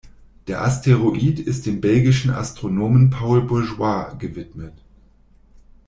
Der 0.47 0.63
Asteroid 0.63 1.39
ist 1.39 1.67
dem 1.67 1.79
belgischen 1.79 2.31
Astronomen 2.31 3.11
Paul 3.11 3.43
Bourgeois 3.43 4.15
gewidmet. 4.15 4.73